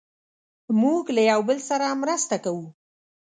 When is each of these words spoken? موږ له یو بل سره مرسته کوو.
موږ 0.81 1.03
له 1.15 1.21
یو 1.31 1.41
بل 1.47 1.59
سره 1.69 1.97
مرسته 2.01 2.35
کوو. 2.43 2.65